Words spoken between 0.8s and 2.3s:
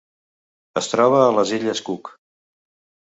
Es troba a les Illes Cook.